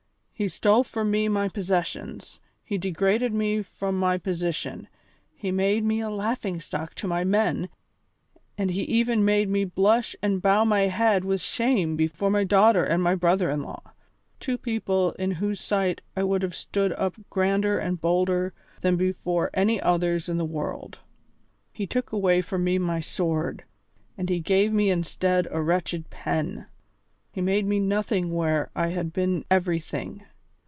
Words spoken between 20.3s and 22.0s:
the world. He